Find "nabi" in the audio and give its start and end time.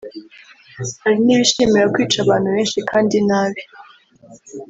3.29-3.61